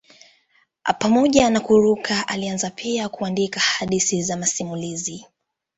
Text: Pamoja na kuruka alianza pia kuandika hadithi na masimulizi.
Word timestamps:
Pamoja 0.99 1.49
na 1.49 1.59
kuruka 1.59 2.27
alianza 2.27 2.69
pia 2.69 3.09
kuandika 3.09 3.59
hadithi 3.59 4.23
na 4.27 4.37
masimulizi. 4.37 5.25